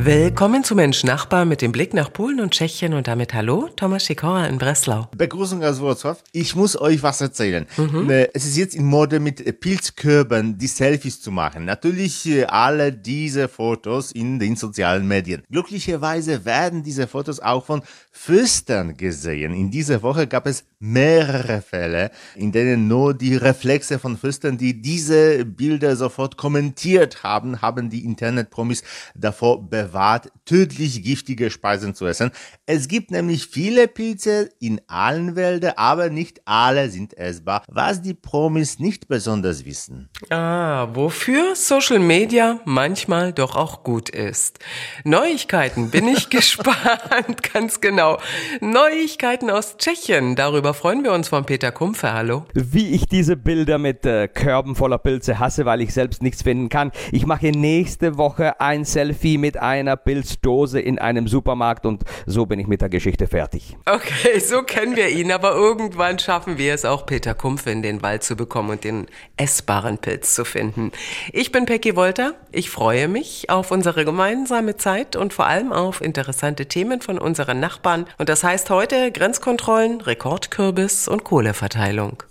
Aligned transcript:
Willkommen 0.00 0.62
zu 0.62 0.76
Mensch 0.76 1.02
Nachbar 1.02 1.44
mit 1.44 1.60
dem 1.60 1.72
Blick 1.72 1.92
nach 1.92 2.12
Polen 2.12 2.38
und 2.38 2.52
Tschechien 2.52 2.94
und 2.94 3.08
damit 3.08 3.34
Hallo, 3.34 3.68
Thomas 3.74 4.06
Sikora 4.06 4.46
in 4.46 4.56
Breslau. 4.56 5.08
Begrüßung 5.16 5.64
aus 5.64 5.80
Wrocław. 5.80 6.18
Ich 6.30 6.54
muss 6.54 6.80
euch 6.80 7.02
was 7.02 7.20
erzählen. 7.20 7.66
Mhm. 7.76 8.08
Äh, 8.08 8.28
es 8.32 8.46
ist 8.46 8.56
jetzt 8.56 8.76
in 8.76 8.84
Mode 8.84 9.18
mit 9.18 9.58
Pilzkörben 9.58 10.56
die 10.56 10.68
Selfies 10.68 11.20
zu 11.20 11.32
machen. 11.32 11.64
Natürlich 11.64 12.24
äh, 12.28 12.44
alle 12.44 12.92
diese 12.92 13.48
Fotos 13.48 14.12
in 14.12 14.38
den 14.38 14.54
sozialen 14.54 15.08
Medien. 15.08 15.42
Glücklicherweise 15.50 16.44
werden 16.44 16.84
diese 16.84 17.08
Fotos 17.08 17.40
auch 17.40 17.64
von 17.64 17.82
Fürstern 18.12 18.96
gesehen. 18.96 19.52
In 19.52 19.72
dieser 19.72 20.04
Woche 20.04 20.28
gab 20.28 20.46
es 20.46 20.62
mehrere 20.78 21.60
Fälle, 21.60 22.12
in 22.36 22.52
denen 22.52 22.86
nur 22.86 23.14
die 23.14 23.34
Reflexe 23.34 23.98
von 23.98 24.16
Fürstern, 24.16 24.58
die 24.58 24.80
diese 24.80 25.44
Bilder 25.44 25.96
sofort 25.96 26.36
kommentiert 26.36 27.24
haben, 27.24 27.62
haben 27.62 27.90
die 27.90 28.04
Internetpromis 28.04 28.84
davor 29.16 29.68
bewahrt 29.68 29.87
bewahrt, 29.88 30.30
tödlich 30.44 31.02
giftige 31.02 31.50
Speisen 31.50 31.94
zu 31.94 32.06
essen. 32.06 32.30
Es 32.66 32.88
gibt 32.88 33.10
nämlich 33.10 33.46
viele 33.46 33.88
Pilze 33.88 34.50
in 34.60 34.80
allen 34.86 35.36
Wäldern, 35.36 35.74
aber 35.76 36.10
nicht 36.10 36.40
alle 36.44 36.90
sind 36.90 37.16
essbar, 37.16 37.62
was 37.68 38.02
die 38.02 38.14
Promis 38.14 38.78
nicht 38.78 39.08
besonders 39.08 39.64
wissen. 39.64 40.08
Ah, 40.30 40.88
wofür 40.92 41.54
Social 41.54 41.98
Media 41.98 42.60
manchmal 42.64 43.32
doch 43.32 43.56
auch 43.56 43.82
gut 43.82 44.08
ist. 44.08 44.58
Neuigkeiten 45.04 45.90
bin 45.90 46.08
ich 46.08 46.30
gespannt, 46.30 47.42
ganz 47.52 47.80
genau. 47.80 48.18
Neuigkeiten 48.60 49.50
aus 49.50 49.76
Tschechien, 49.76 50.36
darüber 50.36 50.74
freuen 50.74 51.02
wir 51.02 51.12
uns 51.12 51.28
von 51.28 51.44
Peter 51.44 51.72
Kumpfe. 51.72 52.12
Hallo. 52.12 52.44
Wie 52.54 52.90
ich 52.90 53.06
diese 53.06 53.36
Bilder 53.36 53.78
mit 53.78 54.04
äh, 54.04 54.28
Körben 54.28 54.76
voller 54.76 54.98
Pilze 54.98 55.38
hasse, 55.38 55.64
weil 55.64 55.80
ich 55.80 55.94
selbst 55.94 56.22
nichts 56.22 56.42
finden 56.42 56.68
kann. 56.68 56.92
Ich 57.12 57.26
mache 57.26 57.50
nächste 57.50 58.18
Woche 58.18 58.60
ein 58.60 58.84
Selfie 58.84 59.38
mit 59.38 59.56
einem 59.56 59.77
einer 59.78 59.96
Pilzdose 59.96 60.80
in 60.80 60.98
einem 60.98 61.28
Supermarkt 61.28 61.86
und 61.86 62.02
so 62.26 62.46
bin 62.46 62.60
ich 62.60 62.66
mit 62.66 62.80
der 62.80 62.88
Geschichte 62.88 63.26
fertig. 63.26 63.76
Okay, 63.86 64.38
so 64.40 64.62
kennen 64.62 64.96
wir 64.96 65.08
ihn, 65.08 65.32
aber 65.32 65.52
irgendwann 65.52 66.18
schaffen 66.18 66.58
wir 66.58 66.74
es 66.74 66.84
auch, 66.84 67.06
Peter 67.06 67.34
Kumpfe 67.34 67.70
in 67.70 67.82
den 67.82 68.02
Wald 68.02 68.22
zu 68.22 68.36
bekommen 68.36 68.70
und 68.70 68.84
den 68.84 69.06
essbaren 69.36 69.98
Pilz 69.98 70.34
zu 70.34 70.44
finden. 70.44 70.92
Ich 71.32 71.52
bin 71.52 71.66
Peggy 71.66 71.96
Wolter. 71.96 72.34
Ich 72.52 72.70
freue 72.70 73.08
mich 73.08 73.50
auf 73.50 73.70
unsere 73.70 74.04
gemeinsame 74.04 74.76
Zeit 74.76 75.16
und 75.16 75.32
vor 75.32 75.46
allem 75.46 75.72
auf 75.72 76.00
interessante 76.00 76.66
Themen 76.66 77.00
von 77.00 77.18
unseren 77.18 77.60
Nachbarn. 77.60 78.06
Und 78.18 78.28
das 78.28 78.44
heißt 78.44 78.70
heute 78.70 79.12
Grenzkontrollen, 79.12 80.00
Rekordkürbis 80.00 81.08
und 81.08 81.24
Kohleverteilung. 81.24 82.22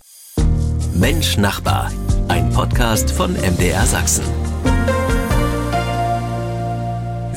Mensch 0.94 1.38
Nachbar, 1.38 1.92
ein 2.28 2.50
Podcast 2.50 3.12
von 3.12 3.34
MDR 3.34 3.86
Sachsen. 3.86 4.47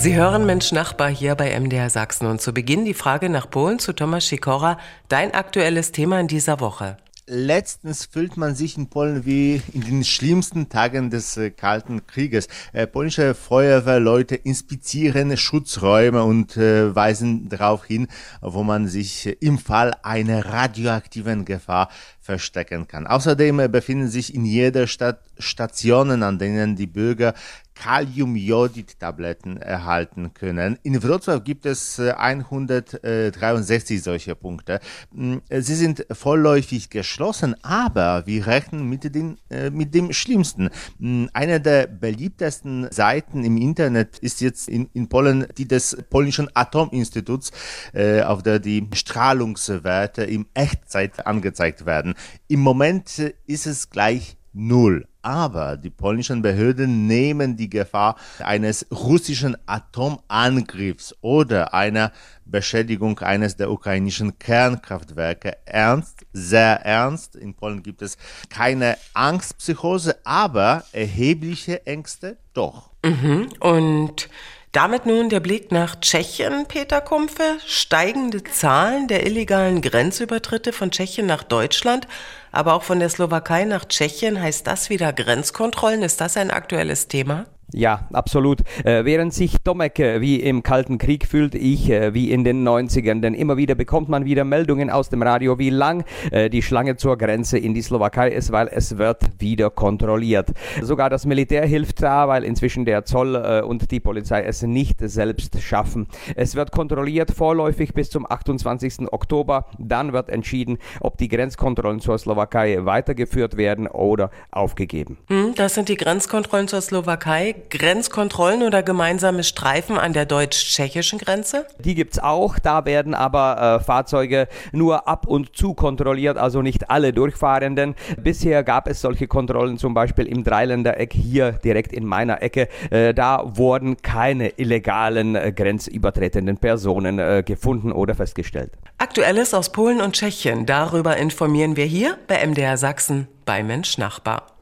Sie 0.01 0.15
hören 0.15 0.47
Mensch 0.47 0.73
Nachbar 0.73 1.11
hier 1.11 1.35
bei 1.35 1.61
MDR 1.61 1.91
Sachsen 1.91 2.27
und 2.27 2.41
zu 2.41 2.55
Beginn 2.55 2.87
die 2.87 2.95
Frage 2.95 3.29
nach 3.29 3.51
Polen 3.51 3.79
zu 3.79 3.93
Thomas 3.93 4.27
Sikora, 4.29 4.79
dein 5.09 5.35
aktuelles 5.35 5.93
Thema 5.93 6.19
in 6.19 6.27
dieser 6.27 6.59
Woche. 6.59 6.97
Letztens 7.27 8.07
fühlt 8.07 8.39
man 8.39 8.55
sich 8.55 8.79
in 8.79 8.89
Polen 8.89 9.27
wie 9.27 9.61
in 9.75 9.83
den 9.83 10.03
schlimmsten 10.03 10.71
Tagen 10.71 11.11
des 11.11 11.37
äh, 11.37 11.51
Kalten 11.51 12.07
Krieges. 12.07 12.49
Äh, 12.73 12.87
polnische 12.87 13.35
Feuerwehrleute 13.35 14.37
inspizieren 14.37 15.37
Schutzräume 15.37 16.25
und 16.25 16.57
äh, 16.57 16.93
weisen 16.93 17.51
darauf 17.51 17.85
hin, 17.85 18.09
wo 18.41 18.65
man 18.65 18.89
sich 18.89 19.37
im 19.43 19.59
Fall 19.59 19.95
einer 20.03 20.47
radioaktiven 20.47 21.45
Gefahr 21.45 21.91
verstecken 22.21 22.89
kann. 22.89 23.07
Außerdem 23.07 23.71
befinden 23.71 24.09
sich 24.09 24.35
in 24.35 24.45
jeder 24.45 24.87
Stadt 24.87 25.21
Stationen, 25.39 26.23
an 26.23 26.39
denen 26.39 26.75
die 26.75 26.87
Bürger 26.87 27.35
Kaliumjodid-Tabletten 27.81 29.57
erhalten 29.57 30.35
können. 30.35 30.79
In 30.83 31.03
Wrocław 31.03 31.41
gibt 31.41 31.65
es 31.65 31.99
163 31.99 33.97
äh, 33.97 34.01
solcher 34.01 34.35
Punkte. 34.35 34.81
Mm, 35.13 35.37
sie 35.49 35.75
sind 35.75 36.07
vorläufig 36.13 36.91
geschlossen, 36.91 37.57
aber 37.63 38.27
wir 38.27 38.47
rechnen 38.47 38.87
mit, 38.87 39.15
den, 39.15 39.39
äh, 39.49 39.71
mit 39.71 39.95
dem 39.95 40.13
Schlimmsten. 40.13 40.69
Mm, 40.99 41.27
eine 41.33 41.59
der 41.59 41.87
beliebtesten 41.87 42.87
Seiten 42.91 43.45
im 43.45 43.57
Internet 43.57 44.19
ist 44.19 44.43
jetzt 44.43 44.69
in, 44.69 44.91
in 44.93 45.09
Polen 45.09 45.47
die 45.57 45.67
des 45.67 45.97
polnischen 46.11 46.51
Atominstituts, 46.53 47.51
äh, 47.95 48.21
auf 48.21 48.43
der 48.43 48.59
die 48.59 48.87
Strahlungswerte 48.93 50.25
im 50.25 50.47
Echtzeit 50.53 51.27
angezeigt 51.27 51.87
werden. 51.87 52.15
Im 52.47 52.61
Moment 52.61 53.19
ist 53.47 53.67
es 53.67 53.89
gleich 53.89 54.37
null. 54.53 55.07
Aber 55.23 55.77
die 55.77 55.91
polnischen 55.91 56.43
Behörden 56.43 57.07
nehmen 57.07 57.57
die 57.57 57.69
Gefahr 57.69 58.17
eines 58.39 58.87
russischen 58.91 59.57
Atomangriffs 59.67 61.15
oder 61.21 61.75
einer 61.75 62.13
Beschädigung 62.45 63.19
eines 63.21 63.57
der 63.57 63.71
ukrainischen 63.71 64.39
Kernkraftwerke 64.39 65.57
ernst, 65.67 66.27
sehr 66.33 66.85
ernst. 66.85 67.37
In 67.37 67.55
Polen 67.55 67.83
gibt 67.83 68.03
es 68.03 68.17
keine 68.49 68.97
Angstpsychose, 69.15 70.17
aber 70.25 70.85
erhebliche 70.93 71.87
Ängste 71.87 72.39
doch. 72.55 72.91
Mhm. 73.05 73.49
Und 73.61 74.29
damit 74.73 75.05
nun 75.05 75.29
der 75.29 75.41
Blick 75.41 75.73
nach 75.73 75.99
Tschechien, 76.01 76.67
Peter 76.67 77.01
Kumpfe. 77.01 77.59
Steigende 77.67 78.45
Zahlen 78.45 79.09
der 79.09 79.27
illegalen 79.27 79.83
Grenzübertritte 79.83 80.73
von 80.73 80.91
Tschechien 80.91 81.27
nach 81.27 81.43
Deutschland, 81.43 82.07
aber 82.53 82.75
auch 82.75 82.83
von 82.83 83.01
der 83.01 83.09
Slowakei 83.09 83.65
nach 83.65 83.85
Tschechien. 83.85 84.41
Heißt 84.41 84.67
das 84.67 84.91
wieder 84.91 85.13
Grenzkontrollen? 85.13 86.03
Ist 86.03 86.21
das 86.21 86.37
ein 86.37 86.51
aktuelles 86.51 87.09
Thema? 87.09 87.47
Ja, 87.73 88.09
absolut. 88.13 88.61
Äh, 88.85 89.05
während 89.05 89.33
sich 89.33 89.57
Tomek 89.63 89.99
äh, 89.99 90.21
wie 90.21 90.41
im 90.41 90.63
Kalten 90.63 90.99
Krieg 90.99 91.27
fühlt, 91.27 91.55
ich 91.55 91.91
äh, 91.91 92.15
wie 92.15 92.31
in 92.31 92.45
den 92.45 92.67
90ern, 92.67 93.21
denn 93.21 93.35
immer 93.35 93.57
wieder 93.57 93.75
bekommt 93.75 94.09
man 94.09 94.25
wieder 94.25 94.45
Meldungen 94.45 94.91
aus 94.91 95.09
dem 95.09 95.23
Radio, 95.23 95.59
wie 95.59 95.71
lang 95.71 96.05
die 96.53 96.63
Schlange 96.63 96.97
zur 96.97 97.17
Grenze 97.17 97.59
in 97.59 97.75
die 97.75 97.83
Slowakei 97.83 98.31
ist, 98.31 98.53
weil 98.53 98.69
es 98.69 98.99
wird 98.99 99.23
wieder 99.39 99.71
kontrolliert. 99.71 100.51
Sogar 100.83 101.11
das 101.11 101.27
Militär 101.27 101.67
hilft 101.67 102.03
da, 102.03 102.29
weil 102.29 102.45
inzwischen 102.45 102.85
der 102.85 103.05
Zoll 103.05 103.37
und 103.67 103.91
die 103.91 104.01
Polizei 104.01 104.43
es 104.43 104.63
nicht 104.63 105.01
selbst 105.01 105.61
schaffen. 105.63 106.07
Es 106.37 106.55
wird 106.55 106.73
kontrolliert 106.73 107.31
vorläufig 107.31 107.95
bis 107.95 108.11
zum 108.11 108.31
28. 108.31 109.13
Oktober. 109.13 109.67
Dann 109.79 110.13
wird 110.13 110.29
entschieden, 110.29 110.79
ob 111.01 111.19
die 111.19 111.29
Grenzkontrollen 111.29 112.01
zur 112.01 112.19
Slowakei 112.19 112.85
weitergeführt 112.85 113.57
werden 113.57 113.87
oder 113.87 114.31
aufgegeben. 114.51 115.19
Hm, 115.29 115.55
das 115.55 115.75
sind 115.75 115.89
die 115.89 115.97
Grenzkontrollen 115.97 116.69
zur 116.69 116.81
Slowakei. 116.81 117.57
Grenzkontrollen 117.69 118.63
oder 118.63 118.83
gemeinsame 118.83 119.45
Streifen 119.45 119.99
an 119.99 120.13
der 120.13 120.27
deutsch-tschechischen 120.27 121.19
Grenze? 121.19 121.67
Die 121.79 121.95
gibt 121.95 122.15
es 122.15 122.19
auch. 122.19 122.59
Da 122.59 122.85
werden 122.85 123.15
aber 123.15 123.81
äh, 123.81 123.85
Fahrzeuge 123.85 124.49
nur 124.73 125.07
ab 125.09 125.27
und 125.27 125.57
zu 125.57 125.75
kontrolliert, 125.75 126.39
also 126.39 126.63
nicht 126.63 126.91
alle 126.91 127.13
Durchfahrenden. 127.13 127.95
Bisher 128.23 128.65
gab 128.65 128.89
es 128.89 129.01
solche 129.01 129.27
Kontrollen 129.27 129.79
zum 129.79 129.95
Beispiel 129.95 130.27
im 130.27 130.45
Dreiländereck 130.45 131.13
hier 131.13 131.53
direkt 131.53 131.93
in 131.93 132.05
meiner 132.05 132.43
Ecke. 132.43 132.69
Äh, 132.91 133.15
da 133.15 133.43
wurden 133.45 133.97
keine 134.03 134.59
illegalen 134.59 135.35
äh, 135.35 135.53
grenzübertretenden 135.53 136.57
Personen 136.57 137.19
äh, 137.19 137.43
gefunden 137.45 137.93
oder 137.93 138.15
festgestellt. 138.15 138.73
Aktuelles 138.99 139.55
aus 139.55 139.73
Polen 139.73 140.01
und 140.01 140.15
Tschechien. 140.15 140.67
Darüber 140.67 141.17
informieren 141.17 141.77
wir 141.77 141.85
hier 141.85 142.19
bei 142.27 142.47
MDR 142.47 142.77
Sachsen 142.77 143.29
bei 143.45 143.63
Mensch 143.63 143.99
Nachbar. 143.99 144.60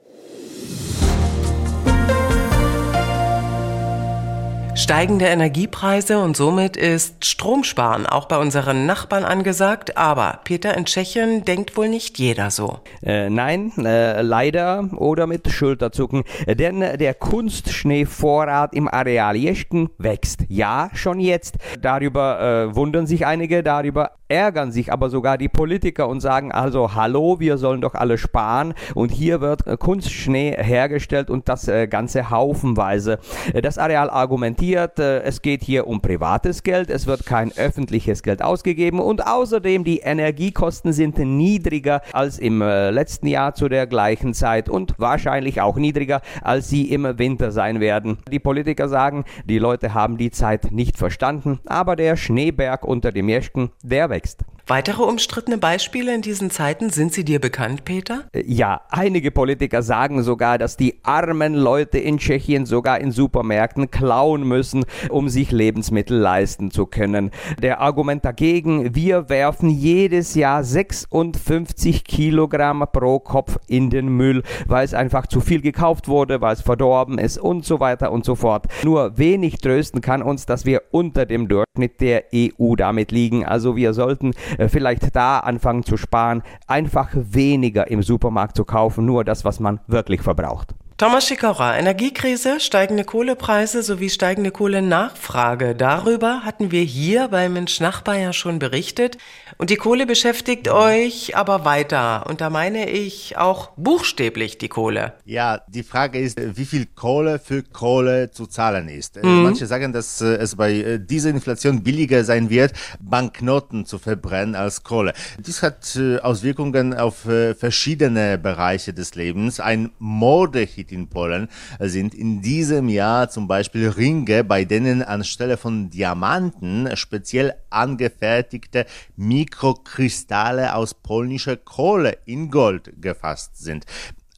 Steigende 4.79 5.25
Energiepreise 5.25 6.21
und 6.21 6.37
somit 6.37 6.77
ist 6.77 7.25
Stromsparen 7.25 8.07
auch 8.07 8.27
bei 8.27 8.39
unseren 8.39 8.87
Nachbarn 8.87 9.25
angesagt. 9.25 9.97
Aber 9.97 10.39
Peter, 10.45 10.77
in 10.77 10.85
Tschechien 10.85 11.45
denkt 11.45 11.77
wohl 11.77 11.89
nicht 11.89 12.17
jeder 12.21 12.53
so. 12.53 12.79
Äh, 13.03 13.29
nein, 13.29 13.73
äh, 13.77 14.23
leider 14.23 14.89
oder 14.97 15.27
mit 15.27 15.51
Schulterzucken. 15.51 16.23
Denn 16.47 16.79
der 16.79 17.15
Kunstschneevorrat 17.15 18.73
im 18.73 18.87
Areal 18.87 19.35
Jeschken 19.35 19.91
wächst. 19.99 20.45
Ja, 20.49 20.91
schon 20.95 21.19
jetzt. 21.19 21.57
Darüber 21.83 22.41
äh, 22.41 22.77
wundern 22.77 23.09
sich 23.09 23.27
einige, 23.27 23.65
darüber 23.65 24.13
ärgern 24.29 24.71
sich 24.71 24.93
aber 24.93 25.09
sogar 25.09 25.39
die 25.39 25.49
Politiker 25.49 26.07
und 26.07 26.21
sagen 26.21 26.53
also, 26.53 26.95
hallo, 26.95 27.41
wir 27.41 27.57
sollen 27.57 27.81
doch 27.81 27.95
alle 27.95 28.17
sparen. 28.17 28.75
Und 28.95 29.11
hier 29.11 29.41
wird 29.41 29.65
Kunstschnee 29.81 30.55
hergestellt 30.57 31.31
und 31.31 31.49
das 31.49 31.67
äh, 31.67 31.89
Ganze 31.89 32.31
haufenweise. 32.31 33.19
Das 33.61 33.77
Areal 33.77 34.09
argumentiert, 34.09 34.68
argumentiert, 34.69 34.99
äh, 34.99 35.23
es 35.23 35.43
geht 35.43 35.63
hier 35.63 35.87
um 35.87 36.01
privates 36.01 36.63
Geld, 36.63 36.91
es 36.91 37.07
wird 37.07 37.27
kein 37.27 37.53
öffentliches 37.57 38.23
Geld 38.23 38.43
ausgegeben 38.43 39.01
und 39.01 39.27
außerdem 39.27 39.85
die 39.85 39.99
Energiekosten 39.99 40.93
sind 40.93 41.19
niedriger 41.19 42.03
als 42.13 42.39
im 42.39 42.61
äh, 42.63 42.91
letzten 42.91 43.27
Jahr 43.27 43.55
zu 43.55 43.69
der 43.69 43.87
gleichen 43.87 44.35
Zeit 44.35 44.69
und 44.69 44.95
wahrscheinlich 44.99 45.61
auch 45.61 45.77
niedriger, 45.77 46.21
als 46.43 46.69
sie 46.69 46.91
im 46.91 47.19
Winter 47.19 47.51
sein 47.51 47.81
werden. 47.81 48.19
Die 48.31 48.39
Politiker 48.39 48.89
sagen, 48.89 49.25
die 49.45 49.59
Leute 49.59 49.95
haben 49.95 50.19
die 50.19 50.31
Zeit 50.31 50.71
nicht 50.71 50.97
verstanden, 50.97 51.61
aber 51.67 51.97
der 51.97 52.17
Schneeberg 52.17 52.85
unter 52.85 53.13
dem 53.13 53.29
Jeschken, 53.29 53.71
der 53.83 54.11
wächst. 54.11 54.45
Weitere 54.71 55.03
umstrittene 55.03 55.57
Beispiele 55.57 56.15
in 56.15 56.21
diesen 56.21 56.51
Zeiten, 56.51 56.91
sind 56.91 57.15
sie 57.15 57.25
dir 57.25 57.41
bekannt, 57.41 57.87
Peter? 57.87 58.25
Äh, 58.35 58.43
ja, 58.47 58.83
einige 58.91 59.31
Politiker 59.31 59.83
sagen 59.83 60.23
sogar, 60.23 60.59
dass 60.59 60.77
die 60.77 60.99
armen 61.05 61.55
Leute 61.55 61.97
in 61.97 62.19
Tschechien 62.19 62.67
sogar 62.67 63.01
in 63.01 63.11
Supermärkten 63.11 63.91
klauen 63.91 64.47
müssen, 64.47 64.85
um 65.09 65.31
sich 65.31 65.53
Lebensmittel 65.53 66.19
leisten 66.19 66.71
zu 66.71 66.85
können. 66.85 67.31
Der 67.63 67.81
Argument 67.81 68.27
dagegen, 68.27 68.95
wir 68.95 69.31
werfen 69.31 69.71
jedes 69.71 70.35
Jahr 70.35 70.63
56 70.63 72.05
Kilogramm 72.05 72.85
pro 72.93 73.21
Kopf 73.21 73.57
in 73.69 73.89
den 73.89 74.09
Müll, 74.09 74.43
weil 74.67 74.85
es 74.85 74.93
einfach 74.93 75.27
zu 75.29 75.41
viel 75.41 75.63
gekauft 75.63 76.09
wurde, 76.09 76.43
weil 76.43 76.53
es 76.53 76.61
verdorben 76.61 77.17
ist 77.17 77.39
und 77.39 77.65
so 77.65 77.81
weiter 77.81 78.13
und 78.13 78.27
so 78.27 78.35
fort. 78.35 78.67
Nur 78.85 79.17
wenig 79.17 79.63
trösten 79.63 80.03
kann 80.03 80.21
uns, 80.21 80.45
dass 80.45 80.67
wir 80.67 80.83
unter 80.91 81.25
dem 81.25 81.49
Durchschnitt 81.49 82.03
der 82.03 82.25
EU 82.35 82.75
damit 82.77 83.13
liegen. 83.13 83.47
Also 83.47 83.75
wir 83.75 83.95
sollten 83.95 84.35
vielleicht 84.67 85.15
da 85.15 85.39
anfangen 85.39 85.85
zu 85.85 85.97
sparen, 85.97 86.43
einfach 86.67 87.11
weniger 87.15 87.89
im 87.91 88.03
Supermarkt 88.03 88.57
zu 88.57 88.65
kaufen, 88.65 89.05
nur 89.07 89.25
das, 89.25 89.45
was 89.45 89.61
man 89.61 89.81
wirklich 89.87 90.23
verbraucht. 90.23 90.75
Thomas 90.99 91.29
Schikora, 91.29 91.79
Energiekrise, 91.79 92.59
steigende 92.59 93.05
Kohlepreise 93.05 93.85
sowie 93.85 94.11
steigende 94.11 94.51
Kohlenachfrage. 94.51 95.77
Darüber 95.77 96.41
hatten 96.45 96.73
wir 96.73 96.83
hier 96.83 97.29
bei 97.29 97.49
Mensch 97.49 97.79
Nachbar 97.79 98.19
ja 98.19 98.33
schon 98.33 98.59
berichtet. 98.59 99.17
Und 99.59 99.71
die 99.71 99.77
Kohle 99.77 100.07
beschäftigt 100.07 100.67
euch 100.69 101.37
aber 101.37 101.65
weiter. 101.65 102.27
Und 102.29 102.41
da 102.41 102.51
meine 102.51 102.91
ich 102.91 103.37
auch 103.37 103.71
buchstäblich 103.77 104.59
die 104.59 104.69
Kohle. 104.69 105.13
Ja, 105.25 105.61
die 105.69 105.85
Frage 105.85 106.19
ist, 106.19 106.41
wie 106.57 106.65
viel 106.65 106.87
Kohle 106.87 107.39
für 107.39 107.63
Kohle 107.63 108.33
zu 108.33 108.47
zahlen 108.47 108.89
ist. 108.89 109.19
Äh, 109.19 109.25
mhm. 109.25 109.45
Manche 109.45 109.67
sagen, 109.67 109.93
dass 109.93 110.21
äh, 110.21 110.35
es 110.35 110.57
bei 110.57 110.73
äh, 110.73 110.99
dieser 110.99 111.31
Inflation 111.31 111.85
billiger 111.85 112.25
sein 112.25 112.51
wird, 112.51 112.73
Banknoten 112.99 113.87
zu 113.87 114.01
verbrennen 114.01 114.57
als 114.57 114.83
Kohle. 114.83 115.13
Dies 115.39 115.63
hat 115.63 115.97
Auswirkungen 116.23 116.93
auf 116.93 117.19
verschiedene 117.19 118.37
Bereiche 118.37 118.93
des 118.93 119.15
Lebens. 119.15 119.61
Ein 119.61 119.93
Modehit 120.01 120.88
Gebiet 120.89 120.93
in 120.93 121.09
Polen 121.09 121.49
sind 121.79 122.15
in 122.15 122.41
diesem 122.41 122.89
Jahr 122.89 123.29
zum 123.29 123.47
Beispiel 123.47 123.89
Ringe, 123.89 124.45
bei 124.45 124.65
denen 124.65 125.03
anstelle 125.03 125.57
von 125.57 125.91
Diamanten 125.91 126.97
speziell 126.97 127.55
angefertigte 127.71 128.87
Mikrokristalle 129.17 130.75
aus 130.75 130.95
polnischer 130.95 131.57
Kohle 131.57 132.19
in 132.25 132.51
Gold 132.51 132.93
gefasst 133.01 133.59
sind. 133.59 133.85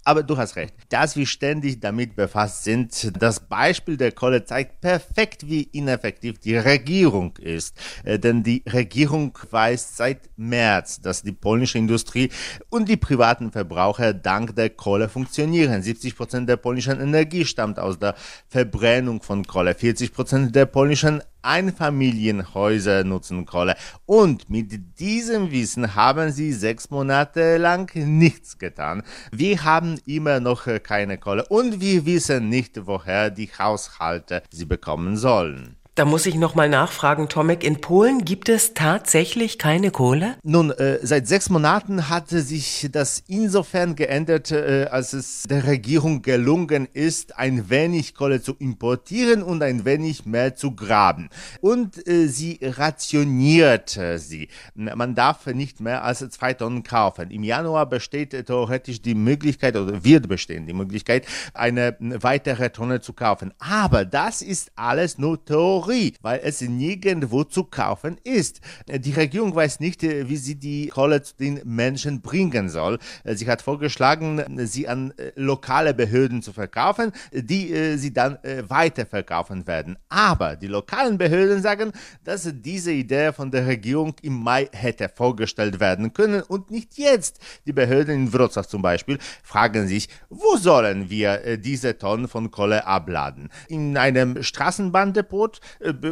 Aber 0.04 0.22
du 0.22 0.36
hast 0.36 0.56
recht, 0.56 0.74
dass 0.88 1.14
wir 1.16 1.26
ständig 1.26 1.80
damit 1.80 2.16
befasst 2.16 2.64
sind, 2.64 3.12
das 3.20 3.40
Beispiel 3.40 3.96
der 3.96 4.12
Kohle 4.12 4.44
zeigt 4.44 4.80
perfekt, 4.80 5.46
wie 5.48 5.62
ineffektiv 5.62 6.38
die 6.38 6.56
Regierung 6.56 7.36
ist. 7.36 7.76
Äh, 8.04 8.18
denn 8.18 8.42
die 8.42 8.62
Regierung 8.66 9.36
weiß 9.50 9.96
seit 9.96 10.30
März, 10.36 11.00
dass 11.00 11.22
die 11.22 11.32
polnische 11.32 11.78
Industrie 11.78 12.30
und 12.70 12.88
die 12.88 12.96
privaten 12.96 13.52
Verbraucher 13.52 14.14
dank 14.14 14.56
der 14.56 14.70
Kohle 14.70 15.08
funktionieren. 15.08 15.82
70 15.82 16.16
Prozent 16.16 16.48
der 16.48 16.56
polnischen 16.56 17.00
Energie 17.00 17.44
stammt 17.44 17.78
aus 17.78 17.98
der 17.98 18.14
Verbrennung 18.48 19.22
von 19.22 19.44
Kohle. 19.44 19.74
40 19.74 20.12
Prozent 20.12 20.56
der 20.56 20.66
polnischen 20.66 21.22
Einfamilienhäuser 21.42 23.04
nutzen 23.04 23.46
Kohle. 23.46 23.76
Und 24.06 24.50
mit 24.50 24.98
diesem 25.00 25.50
Wissen 25.50 25.94
haben 25.94 26.32
sie 26.32 26.52
sechs 26.52 26.90
Monate 26.90 27.56
lang 27.56 27.90
nichts 27.94 28.58
getan. 28.58 29.02
Wir 29.32 29.64
haben 29.64 29.98
immer 30.06 30.40
noch 30.40 30.66
keine 30.82 31.18
Kohle 31.18 31.46
und 31.48 31.80
wir 31.80 32.06
wissen 32.06 32.48
nicht, 32.48 32.86
woher 32.86 33.30
die 33.30 33.50
Haushalte 33.58 34.42
sie 34.50 34.66
bekommen 34.66 35.16
sollen. 35.16 35.79
Da 35.96 36.04
muss 36.04 36.24
ich 36.26 36.36
nochmal 36.36 36.68
nachfragen, 36.68 37.28
Tomek, 37.28 37.64
in 37.64 37.80
Polen 37.80 38.24
gibt 38.24 38.48
es 38.48 38.74
tatsächlich 38.74 39.58
keine 39.58 39.90
Kohle? 39.90 40.36
Nun, 40.44 40.70
äh, 40.70 41.00
seit 41.02 41.26
sechs 41.26 41.50
Monaten 41.50 42.08
hatte 42.08 42.42
sich 42.42 42.88
das 42.92 43.24
insofern 43.26 43.96
geändert, 43.96 44.52
äh, 44.52 44.86
als 44.88 45.12
es 45.14 45.42
der 45.50 45.66
Regierung 45.66 46.22
gelungen 46.22 46.86
ist, 46.92 47.36
ein 47.36 47.70
wenig 47.70 48.14
Kohle 48.14 48.40
zu 48.40 48.54
importieren 48.54 49.42
und 49.42 49.64
ein 49.64 49.84
wenig 49.84 50.26
mehr 50.26 50.54
zu 50.54 50.76
graben. 50.76 51.28
Und 51.60 52.06
äh, 52.06 52.28
sie 52.28 52.60
rationierte 52.62 54.20
sie. 54.20 54.48
Man 54.76 55.16
darf 55.16 55.46
nicht 55.46 55.80
mehr 55.80 56.04
als 56.04 56.20
zwei 56.30 56.54
Tonnen 56.54 56.84
kaufen. 56.84 57.32
Im 57.32 57.42
Januar 57.42 57.86
besteht 57.86 58.30
theoretisch 58.46 59.02
die 59.02 59.16
Möglichkeit 59.16 59.76
oder 59.76 60.04
wird 60.04 60.28
bestehen 60.28 60.66
die 60.66 60.72
Möglichkeit, 60.72 61.26
eine 61.52 61.96
weitere 61.98 62.70
Tonne 62.70 63.00
zu 63.00 63.12
kaufen. 63.12 63.52
Aber 63.58 64.04
das 64.04 64.40
ist 64.40 64.70
alles 64.76 65.18
nur 65.18 65.44
Theorie. 65.44 65.79
Theorie, 65.80 66.14
weil 66.22 66.40
es 66.42 66.60
nirgendwo 66.60 67.44
zu 67.44 67.64
kaufen 67.64 68.18
ist. 68.24 68.60
Die 68.88 69.12
Regierung 69.12 69.54
weiß 69.54 69.80
nicht, 69.80 70.02
wie 70.02 70.36
sie 70.36 70.56
die 70.56 70.88
Kohle 70.88 71.22
zu 71.22 71.36
den 71.36 71.60
Menschen 71.64 72.20
bringen 72.20 72.68
soll. 72.68 72.98
Sie 73.24 73.48
hat 73.48 73.62
vorgeschlagen, 73.62 74.42
sie 74.66 74.88
an 74.88 75.12
äh, 75.16 75.32
lokale 75.36 75.94
Behörden 75.94 76.42
zu 76.42 76.52
verkaufen, 76.52 77.12
die 77.32 77.72
äh, 77.72 77.96
sie 77.96 78.12
dann 78.12 78.36
äh, 78.42 78.62
weiterverkaufen 78.68 79.66
werden. 79.66 79.96
Aber 80.08 80.56
die 80.56 80.66
lokalen 80.66 81.18
Behörden 81.18 81.62
sagen, 81.62 81.92
dass 82.24 82.50
diese 82.52 82.92
Idee 82.92 83.32
von 83.32 83.50
der 83.50 83.66
Regierung 83.66 84.14
im 84.22 84.42
Mai 84.42 84.68
hätte 84.72 85.08
vorgestellt 85.08 85.80
werden 85.80 86.12
können 86.12 86.42
und 86.42 86.70
nicht 86.70 86.98
jetzt. 86.98 87.40
Die 87.66 87.72
Behörden 87.72 88.14
in 88.14 88.32
Wrocław 88.32 88.68
zum 88.68 88.82
Beispiel 88.82 89.18
fragen 89.42 89.88
sich, 89.88 90.08
wo 90.28 90.56
sollen 90.56 91.10
wir 91.10 91.56
diese 91.56 91.96
Tonnen 91.96 92.28
von 92.28 92.50
Kohle 92.50 92.86
abladen? 92.86 93.48
In 93.68 93.96
einem 93.96 94.42
Straßenbahndepot 94.42 95.58
äh, 95.58 95.60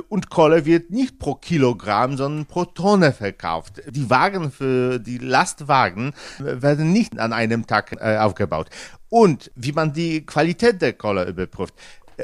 und 0.08 0.30
Kohle 0.30 0.64
wird 0.64 0.90
nicht 0.90 1.18
pro 1.18 1.34
Kilogramm, 1.34 2.16
sondern 2.16 2.46
pro 2.46 2.64
Tonne 2.64 3.12
verkauft. 3.12 3.82
Die 3.90 4.08
Wagen 4.10 4.50
für 4.50 4.98
die 4.98 5.18
Lastwagen 5.18 6.12
äh, 6.38 6.62
werden 6.62 6.92
nicht 6.92 7.18
an 7.18 7.32
einem 7.32 7.66
Tag 7.66 7.96
äh, 8.00 8.18
aufgebaut. 8.18 8.68
Und 9.08 9.50
wie 9.54 9.72
man 9.72 9.92
die 9.92 10.24
Qualität 10.26 10.82
der 10.82 10.92
Kohle 10.92 11.26
überprüft. 11.26 11.74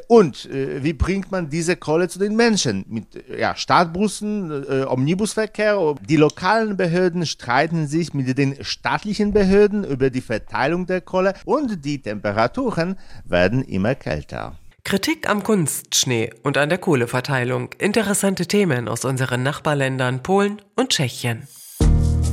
Und 0.09 0.47
äh, 0.51 0.83
wie 0.83 0.93
bringt 0.93 1.31
man 1.31 1.49
diese 1.49 1.77
Kohle 1.77 2.09
zu 2.09 2.19
den 2.19 2.35
Menschen? 2.35 2.85
Mit 2.89 3.07
ja, 3.39 3.55
Stadtbussen, 3.55 4.65
äh, 4.69 4.85
Omnibusverkehr? 4.85 5.95
Die 6.09 6.17
lokalen 6.17 6.77
Behörden 6.77 7.25
streiten 7.27 7.87
sich 7.87 8.13
mit 8.13 8.37
den 8.37 8.57
staatlichen 8.65 9.33
Behörden 9.33 9.85
über 9.85 10.11
die 10.11 10.21
Verteilung 10.21 10.87
der 10.87 11.01
Kohle 11.01 11.35
und 11.45 11.85
die 11.85 12.03
Temperaturen 12.03 12.97
werden 13.25 13.63
immer 13.63 13.95
kälter. 13.95 14.59
Kritik 14.87 15.31
am 15.31 15.43
Kunstschnee 15.43 16.31
und 16.43 16.59
an 16.59 16.69
der 16.69 16.77
Kohleverteilung. 16.77 17.71
Interessante 17.79 18.47
Themen 18.47 18.87
aus 18.87 19.07
unseren 19.07 19.43
Nachbarländern 19.43 20.23
Polen 20.23 20.61
und 20.77 20.91
Tschechien. 20.91 21.49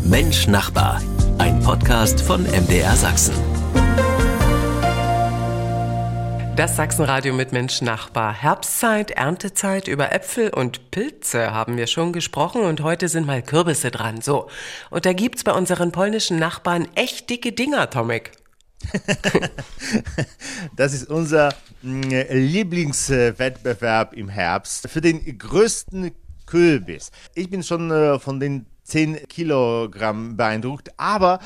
Mensch 0.03 0.47
Nachbar, 0.47 1.01
ein 1.37 1.61
Podcast 1.61 2.19
von 2.19 2.43
MDR 2.43 2.93
Sachsen. 2.97 3.35
Das 6.57 6.75
Sachsenradio 6.75 7.33
mit 7.33 7.53
Mensch 7.53 7.81
Nachbar. 7.81 8.33
Herbstzeit, 8.33 9.11
Erntezeit, 9.11 9.87
über 9.87 10.11
Äpfel 10.11 10.49
und 10.53 10.91
Pilze 10.91 11.53
haben 11.53 11.77
wir 11.77 11.87
schon 11.87 12.11
gesprochen 12.11 12.63
und 12.63 12.83
heute 12.83 13.07
sind 13.07 13.25
mal 13.25 13.41
Kürbisse 13.41 13.91
dran. 13.91 14.19
So. 14.19 14.49
Und 14.89 15.05
da 15.05 15.13
gibt's 15.13 15.45
bei 15.45 15.53
unseren 15.53 15.93
polnischen 15.93 16.37
Nachbarn 16.37 16.89
echt 16.95 17.29
dicke 17.29 17.53
Dinger, 17.53 17.89
Tomek. 17.89 18.33
das 20.75 20.93
ist 20.93 21.09
unser 21.09 21.53
mm, 21.81 22.01
Lieblingswettbewerb 22.29 24.13
im 24.13 24.29
Herbst 24.29 24.89
für 24.89 25.01
den 25.01 25.37
größten 25.37 26.11
Kürbis. 26.45 27.11
Ich 27.35 27.49
bin 27.49 27.63
schon 27.63 27.91
äh, 27.91 28.19
von 28.19 28.39
den 28.39 28.65
10 28.83 29.27
Kilogramm 29.27 30.35
beeindruckt, 30.35 30.89
aber 30.97 31.39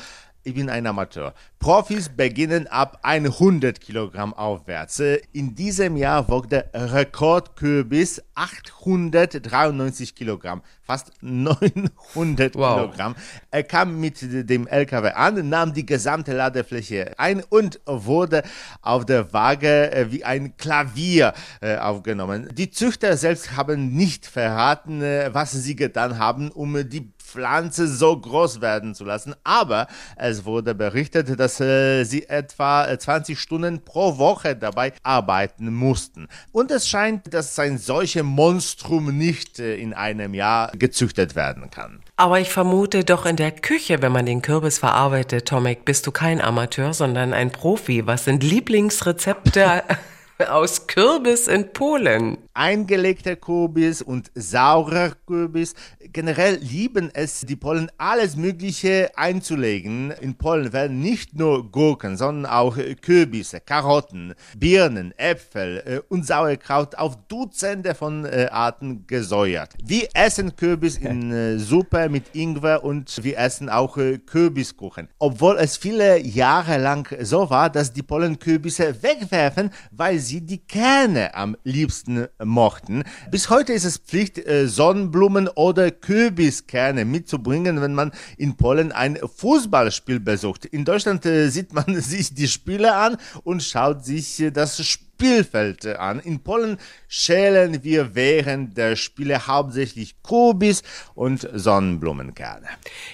ich 0.46 0.54
bin 0.54 0.70
ein 0.70 0.86
Amateur. 0.86 1.34
Profis 1.58 2.08
beginnen 2.08 2.68
ab 2.68 3.00
100 3.02 3.80
Kilogramm 3.80 4.32
aufwärts. 4.32 5.02
In 5.32 5.56
diesem 5.56 5.96
Jahr 5.96 6.28
wog 6.28 6.48
der 6.48 6.70
Rekordkürbis 6.72 8.22
893 8.36 10.14
Kilogramm, 10.14 10.62
fast 10.84 11.10
900 11.20 12.54
wow. 12.54 12.76
Kilogramm. 12.76 13.16
Er 13.50 13.64
kam 13.64 13.98
mit 13.98 14.18
dem 14.48 14.68
LKW 14.68 15.10
an, 15.10 15.48
nahm 15.48 15.72
die 15.72 15.84
gesamte 15.84 16.32
Ladefläche 16.32 17.18
ein 17.18 17.42
und 17.42 17.80
wurde 17.84 18.44
auf 18.82 19.04
der 19.04 19.32
Waage 19.32 19.90
äh, 19.90 20.12
wie 20.12 20.24
ein 20.24 20.56
Klavier 20.56 21.32
äh, 21.60 21.76
aufgenommen. 21.78 22.48
Die 22.52 22.70
Züchter 22.70 23.16
selbst 23.16 23.56
haben 23.56 23.96
nicht 23.96 24.26
verraten, 24.26 25.02
äh, 25.02 25.30
was 25.32 25.50
sie 25.50 25.74
getan 25.74 26.18
haben, 26.18 26.52
um 26.52 26.88
die 26.88 27.10
Pflanze 27.26 27.88
so 27.88 28.16
groß 28.16 28.60
werden 28.60 28.94
zu 28.94 29.04
lassen. 29.04 29.34
Aber 29.44 29.88
es 30.16 30.44
wurde 30.44 30.74
berichtet, 30.74 31.38
dass 31.38 31.60
äh, 31.60 32.04
sie 32.04 32.28
etwa 32.28 32.86
20 32.96 33.38
Stunden 33.38 33.84
pro 33.84 34.18
Woche 34.18 34.54
dabei 34.54 34.92
arbeiten 35.02 35.74
mussten. 35.74 36.28
Und 36.52 36.70
es 36.70 36.88
scheint, 36.88 37.34
dass 37.34 37.58
ein 37.58 37.78
solches 37.78 38.22
Monstrum 38.22 39.16
nicht 39.16 39.58
äh, 39.58 39.76
in 39.76 39.92
einem 39.92 40.34
Jahr 40.34 40.70
gezüchtet 40.72 41.34
werden 41.34 41.70
kann. 41.70 42.00
Aber 42.16 42.40
ich 42.40 42.50
vermute 42.50 43.04
doch 43.04 43.26
in 43.26 43.36
der 43.36 43.50
Küche, 43.50 44.00
wenn 44.02 44.12
man 44.12 44.26
den 44.26 44.40
Kürbis 44.40 44.78
verarbeitet, 44.78 45.48
Tomek, 45.48 45.84
bist 45.84 46.06
du 46.06 46.12
kein 46.12 46.40
Amateur, 46.40 46.94
sondern 46.94 47.32
ein 47.32 47.50
Profi. 47.50 48.06
Was 48.06 48.24
sind 48.24 48.42
Lieblingsrezepte 48.42 49.82
aus 50.48 50.86
Kürbis 50.86 51.48
in 51.48 51.72
Polen? 51.72 52.38
Eingelegter 52.56 53.36
Kürbis 53.36 54.02
und 54.02 54.30
saurer 54.34 55.12
Kürbis. 55.26 55.74
Generell 56.12 56.56
lieben 56.56 57.10
es 57.12 57.40
die 57.40 57.56
Polen, 57.56 57.90
alles 57.98 58.36
Mögliche 58.36 59.10
einzulegen. 59.16 60.10
In 60.20 60.36
Polen 60.36 60.72
werden 60.72 61.00
nicht 61.00 61.34
nur 61.34 61.70
Gurken, 61.70 62.16
sondern 62.16 62.50
auch 62.50 62.78
Kürbisse, 63.02 63.60
Karotten, 63.60 64.34
Birnen, 64.56 65.12
Äpfel 65.18 65.82
äh, 65.86 66.00
und 66.08 66.26
Sauerkraut 66.26 66.94
auf 66.94 67.16
Dutzende 67.28 67.94
von 67.94 68.24
äh, 68.24 68.48
Arten 68.50 69.06
gesäuert. 69.06 69.74
Wir 69.84 70.08
essen 70.14 70.56
Kürbis 70.56 70.96
in 70.98 71.32
äh, 71.32 71.58
Suppe 71.58 72.08
mit 72.08 72.34
Ingwer 72.34 72.82
und 72.82 73.22
wir 73.22 73.38
essen 73.38 73.68
auch 73.68 73.98
Kürbiskuchen. 74.26 75.08
Obwohl 75.18 75.56
es 75.58 75.76
viele 75.76 76.18
Jahre 76.20 76.78
lang 76.78 77.06
so 77.20 77.50
war, 77.50 77.68
dass 77.70 77.92
die 77.92 78.02
Polen 78.02 78.38
Kürbisse 78.38 79.02
wegwerfen, 79.02 79.70
weil 79.90 80.18
sie 80.18 80.40
die 80.40 80.58
Kerne 80.58 81.34
am 81.34 81.56
liebsten 81.64 82.28
mochten. 82.46 83.04
Bis 83.30 83.50
heute 83.50 83.72
ist 83.72 83.84
es 83.84 83.98
Pflicht, 83.98 84.40
Sonnenblumen 84.64 85.48
oder 85.48 85.90
Kürbiskerne 85.90 87.04
mitzubringen, 87.04 87.80
wenn 87.80 87.94
man 87.94 88.12
in 88.36 88.56
Polen 88.56 88.92
ein 88.92 89.18
Fußballspiel 89.18 90.20
besucht. 90.20 90.64
In 90.64 90.84
Deutschland 90.84 91.24
sieht 91.24 91.72
man 91.72 92.00
sich 92.00 92.34
die 92.34 92.48
Spiele 92.48 92.94
an 92.94 93.16
und 93.44 93.62
schaut 93.62 94.04
sich 94.04 94.42
das 94.52 94.84
Spiel 94.86 95.15
Spielfeld 95.16 95.86
an. 95.86 96.20
In 96.20 96.40
Polen 96.40 96.76
schälen 97.08 97.82
wir 97.82 98.14
während 98.14 98.76
der 98.76 98.96
Spiele 98.96 99.46
hauptsächlich 99.46 100.22
Kubis 100.22 100.82
und 101.14 101.48
Sonnenblumenkerne. 101.54 102.66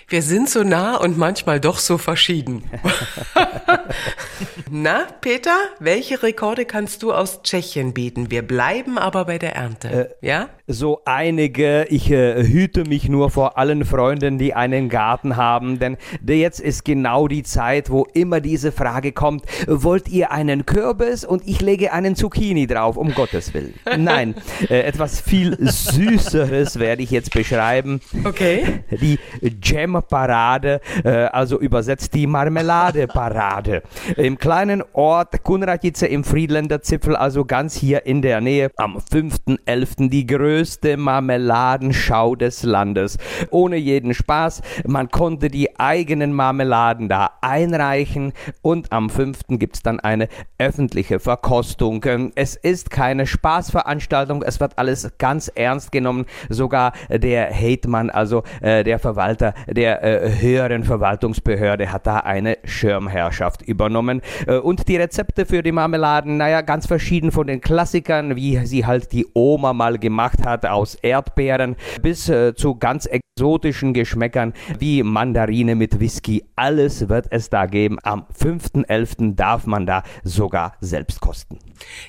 Wir 0.08 0.22
sind 0.22 0.50
so 0.50 0.64
nah 0.64 0.96
und 0.96 1.16
manchmal 1.16 1.60
doch 1.60 1.78
so 1.78 1.98
verschieden. 1.98 2.68
Na, 4.70 5.06
Peter, 5.20 5.56
welche 5.78 6.24
Rekorde 6.24 6.64
kannst 6.64 7.04
du 7.04 7.12
aus 7.12 7.42
Tschechien 7.42 7.94
bieten? 7.94 8.32
Wir 8.32 8.42
bleiben 8.42 8.98
aber 8.98 9.26
bei 9.26 9.38
der 9.38 9.54
Ernte. 9.54 10.16
Äh, 10.20 10.26
ja? 10.26 10.48
So 10.66 11.02
einige. 11.04 11.84
Ich 11.88 12.10
äh, 12.10 12.42
hüte 12.42 12.84
mich 12.84 13.08
nur 13.08 13.30
vor 13.30 13.58
allen 13.58 13.84
Freunden, 13.84 14.38
die 14.38 14.54
einen 14.54 14.88
Garten 14.88 15.36
haben, 15.36 15.78
denn 15.78 15.98
jetzt 16.26 16.58
ist 16.58 16.84
genau 16.84 17.28
die 17.28 17.44
Zeit, 17.44 17.90
wo 17.90 18.08
immer 18.12 18.40
diese 18.40 18.72
Frage 18.72 19.12
kommt, 19.12 19.44
wollt 19.68 20.08
ihr 20.08 20.32
einen 20.32 20.66
Kürbis 20.66 21.24
und 21.24 21.46
ich 21.46 21.60
lege 21.60 21.91
einen 21.92 22.16
Zucchini 22.16 22.66
drauf, 22.66 22.96
um 22.96 23.14
Gottes 23.14 23.54
Willen. 23.54 23.74
Nein, 23.98 24.34
äh, 24.68 24.80
etwas 24.80 25.20
viel 25.20 25.56
Süßeres 25.60 26.78
werde 26.78 27.02
ich 27.02 27.10
jetzt 27.10 27.32
beschreiben. 27.32 28.00
Okay. 28.24 28.84
Die 28.90 29.18
Jam-Parade, 29.62 30.80
äh, 31.04 31.10
also 31.10 31.60
übersetzt 31.60 32.14
die 32.14 32.26
Marmelade-Parade. 32.26 33.82
Im 34.16 34.38
kleinen 34.38 34.82
Ort 34.92 35.42
Kunratice 35.42 36.02
im 36.02 36.24
Friedländer 36.24 36.82
Zipfel, 36.82 37.16
also 37.16 37.44
ganz 37.44 37.74
hier 37.74 38.06
in 38.06 38.22
der 38.22 38.40
Nähe, 38.40 38.70
am 38.76 38.98
5.11. 38.98 40.08
die 40.08 40.26
größte 40.26 40.96
Marmeladenschau 40.96 42.36
des 42.36 42.62
Landes. 42.62 43.18
Ohne 43.50 43.76
jeden 43.76 44.14
Spaß, 44.14 44.62
man 44.86 45.10
konnte 45.10 45.48
die 45.48 45.78
eigenen 45.78 46.32
Marmeladen 46.32 47.08
da 47.08 47.30
einreichen 47.40 48.32
und 48.62 48.92
am 48.92 49.10
5. 49.10 49.40
gibt 49.58 49.76
es 49.76 49.82
dann 49.82 50.00
eine 50.00 50.28
öffentliche 50.58 51.20
Verkostung. 51.20 51.81
Achtung, 51.82 52.30
es 52.36 52.54
ist 52.54 52.92
keine 52.92 53.26
Spaßveranstaltung, 53.26 54.44
es 54.44 54.60
wird 54.60 54.78
alles 54.78 55.10
ganz 55.18 55.48
ernst 55.52 55.90
genommen. 55.90 56.26
Sogar 56.48 56.92
der 57.08 57.52
Hatemann, 57.52 58.08
also 58.08 58.44
äh, 58.60 58.84
der 58.84 59.00
Verwalter 59.00 59.52
der 59.66 60.04
äh, 60.04 60.40
höheren 60.40 60.84
Verwaltungsbehörde, 60.84 61.90
hat 61.90 62.06
da 62.06 62.18
eine 62.18 62.58
Schirmherrschaft 62.62 63.62
übernommen. 63.62 64.22
Äh, 64.46 64.58
und 64.58 64.86
die 64.86 64.96
Rezepte 64.96 65.44
für 65.44 65.64
die 65.64 65.72
Marmeladen, 65.72 66.36
naja, 66.36 66.60
ganz 66.60 66.86
verschieden 66.86 67.32
von 67.32 67.48
den 67.48 67.60
Klassikern, 67.60 68.36
wie 68.36 68.64
sie 68.64 68.86
halt 68.86 69.10
die 69.10 69.26
Oma 69.34 69.72
mal 69.72 69.98
gemacht 69.98 70.46
hat, 70.46 70.64
aus 70.66 70.94
Erdbeeren, 70.94 71.74
bis 72.00 72.30
zu 72.54 72.76
ganz 72.76 73.06
exotischen 73.06 73.92
Geschmäckern 73.92 74.52
wie 74.78 75.02
Mandarine 75.02 75.74
mit 75.74 75.98
Whisky. 75.98 76.44
Alles 76.54 77.08
wird 77.08 77.26
es 77.30 77.50
da 77.50 77.66
geben. 77.66 77.98
Am 78.02 78.26
5.11. 78.38 79.34
darf 79.34 79.66
man 79.66 79.86
da 79.86 80.04
sogar 80.22 80.74
selbst 80.80 81.20
kosten. 81.20 81.58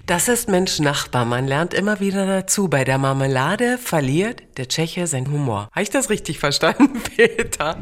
Das 0.06 0.28
ist 0.28 0.50
Mensch 0.50 0.80
Nachbar. 0.80 1.26
Man 1.26 1.48
lernt 1.48 1.74
immer 1.74 2.00
wieder 2.00 2.26
dazu. 2.26 2.68
Bei 2.68 2.84
der 2.84 2.98
Marmelade 2.98 3.78
verliert 3.78 4.44
der 4.58 4.68
Tscheche 4.68 5.08
sein 5.08 5.32
Humor. 5.32 5.70
Habe 5.72 5.82
ich 5.82 5.90
das 5.90 6.10
richtig 6.10 6.40
verstanden, 6.40 7.02
Peter? 7.16 7.78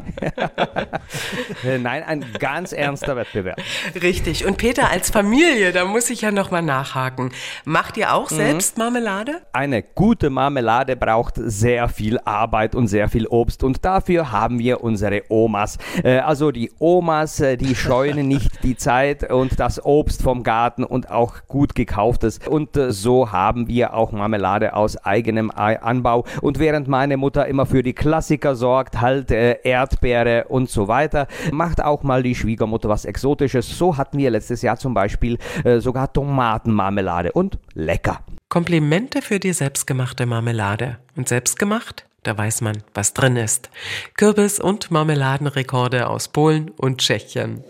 Nein, 1.62 2.02
ein 2.04 2.24
ganz 2.38 2.72
ernster 2.72 3.16
Wettbewerb. 3.16 3.60
Richtig. 4.00 4.46
Und 4.46 4.56
Peter, 4.56 4.90
als 4.90 5.10
Familie, 5.10 5.72
da 5.72 5.84
muss 5.84 6.10
ich 6.10 6.22
ja 6.22 6.30
nochmal 6.30 6.62
nachhaken. 6.62 7.32
Macht 7.64 7.96
ihr 7.96 8.14
auch 8.14 8.30
mhm. 8.30 8.36
selbst 8.36 8.78
Marmelade? 8.78 9.42
Eine 9.52 9.82
gute 9.82 10.30
Marmelade 10.30 10.96
braucht 10.96 11.34
sehr 11.36 11.88
viel 11.88 12.18
Arbeit 12.20 12.74
und 12.74 12.86
sehr 12.86 13.08
viel 13.08 13.26
Obst. 13.26 13.64
Und 13.64 13.84
dafür 13.84 14.32
haben 14.32 14.58
wir 14.58 14.82
unsere 14.82 15.24
Omas. 15.28 15.78
Äh, 16.02 16.18
also 16.18 16.50
die 16.52 16.72
Omas, 16.78 17.40
äh, 17.40 17.56
die 17.56 17.74
scheuen 17.74 18.28
nicht 18.28 18.62
die 18.62 18.76
Zeit 18.76 19.30
und 19.30 19.58
das 19.58 19.84
Obst 19.84 20.22
vom 20.22 20.42
Garten 20.42 20.84
und 20.84 21.10
auch 21.10 21.46
gut 21.48 21.74
gekauftes. 21.86 22.38
Und 22.48 22.76
äh, 22.76 22.92
so 22.92 23.32
haben 23.32 23.68
wir 23.68 23.94
auch 23.94 24.12
Marmelade 24.12 24.74
aus 24.74 24.96
eigenem 24.96 25.50
Anbau. 25.50 26.24
Und 26.40 26.58
während 26.58 26.88
meine 26.88 27.16
Mutter 27.16 27.46
immer 27.46 27.66
für 27.66 27.82
die 27.82 27.92
Klassiker 27.92 28.54
sorgt, 28.54 29.00
halt 29.00 29.30
äh, 29.30 29.58
Erdbeere 29.62 30.44
und 30.48 30.70
so 30.70 30.88
weiter, 30.88 31.26
macht 31.52 31.82
auch 31.82 32.02
mal 32.02 32.22
die 32.22 32.34
Schwiegermutter 32.34 32.88
was 32.88 33.04
Exotisches. 33.04 33.78
So 33.78 33.96
hatten 33.96 34.18
wir 34.18 34.30
letztes 34.30 34.62
Jahr 34.62 34.76
zum 34.76 34.94
Beispiel 34.94 35.38
äh, 35.64 35.78
sogar 35.80 36.12
Tomatenmarmelade 36.12 37.32
und 37.32 37.58
lecker. 37.74 38.20
Komplimente 38.48 39.22
für 39.22 39.38
die 39.38 39.52
selbstgemachte 39.52 40.26
Marmelade. 40.26 40.98
Und 41.16 41.28
selbstgemacht? 41.28 42.06
Da 42.22 42.38
weiß 42.38 42.60
man, 42.60 42.84
was 42.94 43.14
drin 43.14 43.36
ist. 43.36 43.70
Kürbis- 44.16 44.60
und 44.60 44.90
Marmeladenrekorde 44.92 46.08
aus 46.08 46.28
Polen 46.28 46.70
und 46.76 46.98
Tschechien. 46.98 47.64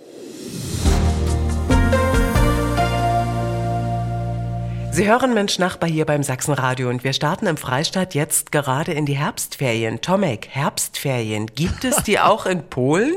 Sie 4.93 5.09
hören 5.09 5.33
Mensch 5.33 5.59
Nachbar 5.59 5.89
hier 5.89 6.05
beim 6.05 6.23
Sachsenradio 6.23 6.91
und 6.91 7.03
wir 7.03 7.15
starten 7.15 7.47
im 7.47 7.57
Freistaat 7.57 8.15
jetzt 8.15 8.53
gerade 8.53 8.93
in 8.93 9.07
die 9.07 9.17
Herbstferien. 9.17 10.03
Tomek, 10.03 10.49
Herbstferien, 10.51 11.47
gibt 11.47 11.87
es 11.87 12.03
die 12.03 12.21
auch 12.21 12.45
in 12.45 12.69
Polen? 12.69 13.15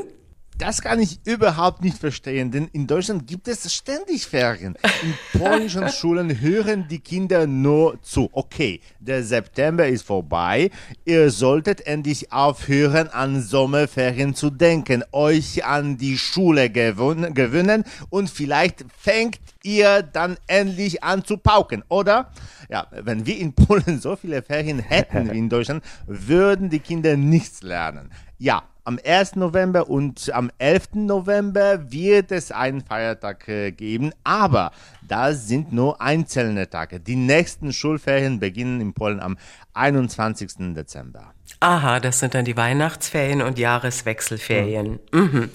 Das 0.58 0.80
kann 0.80 1.00
ich 1.00 1.20
überhaupt 1.26 1.84
nicht 1.84 1.98
verstehen, 1.98 2.50
denn 2.50 2.68
in 2.72 2.86
Deutschland 2.86 3.26
gibt 3.26 3.46
es 3.46 3.70
ständig 3.74 4.26
Ferien. 4.26 4.74
In 5.02 5.14
polnischen 5.38 5.86
Schulen 5.90 6.40
hören 6.40 6.86
die 6.88 6.98
Kinder 6.98 7.46
nur 7.46 8.00
zu. 8.02 8.30
Okay, 8.32 8.80
der 8.98 9.22
September 9.22 9.86
ist 9.86 10.06
vorbei. 10.06 10.70
Ihr 11.04 11.30
solltet 11.30 11.86
endlich 11.86 12.32
aufhören, 12.32 13.08
an 13.08 13.42
Sommerferien 13.42 14.34
zu 14.34 14.48
denken, 14.48 15.04
euch 15.12 15.62
an 15.66 15.98
die 15.98 16.16
Schule 16.16 16.70
gewöhnen 16.70 17.84
und 18.08 18.30
vielleicht 18.30 18.86
fängt 18.98 19.38
ihr 19.62 20.02
dann 20.02 20.38
endlich 20.46 21.04
an 21.04 21.22
zu 21.22 21.36
pauken, 21.36 21.84
oder? 21.88 22.30
Ja, 22.70 22.86
wenn 22.90 23.26
wir 23.26 23.36
in 23.36 23.52
Polen 23.54 24.00
so 24.00 24.16
viele 24.16 24.42
Ferien 24.42 24.78
hätten 24.78 25.30
wie 25.30 25.38
in 25.38 25.50
Deutschland, 25.50 25.84
würden 26.06 26.70
die 26.70 26.80
Kinder 26.80 27.14
nichts 27.18 27.62
lernen. 27.62 28.10
Ja, 28.38 28.62
am 28.86 28.98
1. 29.04 29.36
November 29.36 29.90
und 29.90 30.32
am 30.32 30.50
11. 30.58 30.94
November 30.94 31.90
wird 31.90 32.30
es 32.30 32.52
einen 32.52 32.80
Feiertag 32.80 33.48
äh, 33.48 33.72
geben, 33.72 34.12
aber 34.22 34.70
das 35.06 35.48
sind 35.48 35.72
nur 35.72 36.00
einzelne 36.00 36.70
Tage. 36.70 37.00
Die 37.00 37.16
nächsten 37.16 37.72
Schulferien 37.72 38.38
beginnen 38.38 38.80
in 38.80 38.94
Polen 38.94 39.20
am 39.20 39.36
21. 39.74 40.74
Dezember. 40.74 41.32
Aha, 41.60 42.00
das 42.00 42.20
sind 42.20 42.34
dann 42.34 42.44
die 42.44 42.56
Weihnachtsferien 42.56 43.42
und 43.42 43.58
Jahreswechselferien. 43.58 45.00
Mhm. 45.12 45.20
Mhm. 45.20 45.50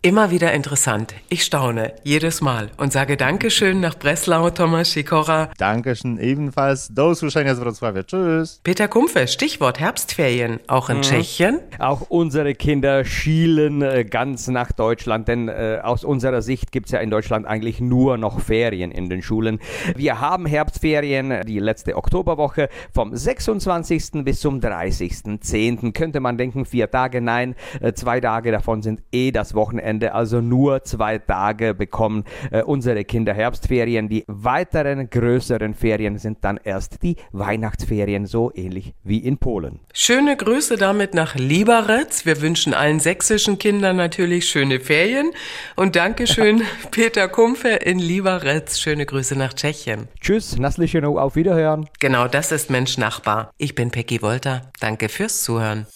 Immer 0.00 0.30
wieder 0.30 0.52
interessant. 0.52 1.12
Ich 1.28 1.42
staune 1.42 1.92
jedes 2.04 2.40
Mal 2.40 2.70
und 2.76 2.92
sage 2.92 3.16
Dankeschön 3.16 3.80
nach 3.80 3.96
Breslau, 3.96 4.48
Thomas 4.50 4.92
Sikora. 4.92 5.50
Dankeschön 5.58 6.18
ebenfalls. 6.18 6.86
Do 6.94 7.10
usłyszenia 7.10 7.56
z 7.56 7.58
Wrocławia. 7.58 8.04
Tschüss. 8.04 8.60
Peter 8.62 8.86
Kumpfe, 8.86 9.26
Stichwort 9.26 9.80
Herbstferien. 9.80 10.60
Auch 10.68 10.88
in 10.88 10.98
mhm. 10.98 11.02
Tschechien? 11.02 11.58
Auch 11.80 12.02
unsere 12.10 12.54
Kinder 12.54 13.04
schielen 13.04 13.82
äh, 13.82 14.04
ganz 14.04 14.46
nach 14.46 14.70
Deutschland, 14.70 15.26
denn 15.26 15.48
äh, 15.48 15.80
aus 15.82 16.04
unserer 16.04 16.42
Sicht 16.42 16.70
gibt 16.70 16.86
es 16.86 16.92
ja 16.92 17.00
in 17.00 17.10
Deutschland 17.10 17.44
eigentlich 17.48 17.80
nur 17.80 18.18
noch 18.18 18.38
Ferien 18.38 18.92
in 18.92 19.10
den 19.10 19.20
Schulen. 19.20 19.58
Wir 19.96 20.20
haben 20.20 20.46
Herbstferien, 20.46 21.44
die 21.44 21.58
letzte 21.58 21.96
Oktoberwoche, 21.96 22.68
vom 22.94 23.16
26. 23.16 24.22
bis 24.22 24.38
zum 24.38 24.60
30.10. 24.60 25.92
Könnte 25.92 26.20
man 26.20 26.38
denken, 26.38 26.66
vier 26.66 26.88
Tage, 26.88 27.20
nein, 27.20 27.56
äh, 27.80 27.94
zwei 27.94 28.20
Tage 28.20 28.52
davon 28.52 28.82
sind 28.82 29.02
eh 29.10 29.32
das 29.32 29.54
Wochenende 29.54 29.87
Wochenende, 29.88 30.14
also 30.14 30.40
nur 30.40 30.84
zwei 30.84 31.18
Tage 31.18 31.74
bekommen 31.74 32.24
äh, 32.50 32.62
unsere 32.62 33.04
Kinder 33.04 33.32
Herbstferien. 33.32 34.08
Die 34.08 34.24
weiteren 34.26 35.08
größeren 35.08 35.74
Ferien 35.74 36.18
sind 36.18 36.38
dann 36.42 36.60
erst 36.62 37.02
die 37.02 37.16
Weihnachtsferien, 37.32 38.26
so 38.26 38.52
ähnlich 38.54 38.94
wie 39.02 39.18
in 39.18 39.38
Polen. 39.38 39.80
Schöne 39.94 40.36
Grüße 40.36 40.76
damit 40.76 41.14
nach 41.14 41.34
Lieberetz. 41.36 42.26
Wir 42.26 42.40
wünschen 42.42 42.74
allen 42.74 43.00
sächsischen 43.00 43.58
Kindern 43.58 43.96
natürlich 43.96 44.48
schöne 44.48 44.80
Ferien. 44.80 45.30
Und 45.74 45.96
Dankeschön, 45.96 46.62
Peter 46.90 47.28
Kumpfe 47.28 47.68
in 47.68 47.98
Lieberetz. 47.98 48.78
Schöne 48.78 49.06
Grüße 49.06 49.36
nach 49.36 49.54
Tschechien. 49.54 50.08
Tschüss, 50.20 50.58
Nassliche 50.58 50.98
auf 51.08 51.36
Wiederhören. 51.36 51.88
Genau, 52.00 52.28
das 52.28 52.52
ist 52.52 52.70
Mensch 52.70 52.98
Nachbar. 52.98 53.50
Ich 53.56 53.74
bin 53.74 53.90
Peggy 53.90 54.20
Wolter. 54.20 54.70
Danke 54.80 55.08
fürs 55.08 55.42
Zuhören. 55.42 55.86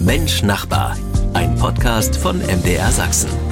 Mensch 0.00 0.42
Nachbar, 0.42 0.96
ein 1.34 1.56
Podcast 1.56 2.16
von 2.16 2.38
MDR 2.38 2.90
Sachsen. 2.92 3.47